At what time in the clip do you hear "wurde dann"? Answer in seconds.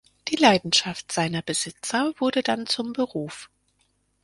2.17-2.65